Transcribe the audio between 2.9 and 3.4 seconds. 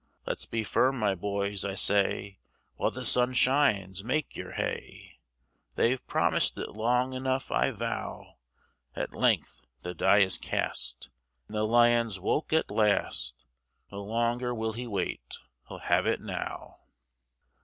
sun